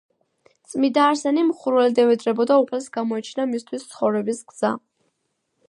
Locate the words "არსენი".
1.09-1.43